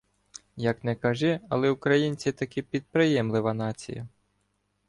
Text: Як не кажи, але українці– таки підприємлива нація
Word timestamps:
Як 0.55 0.83
не 0.83 0.95
кажи, 0.95 1.39
але 1.49 1.69
українці– 1.71 2.31
таки 2.31 2.61
підприємлива 2.61 3.53
нація 3.53 4.07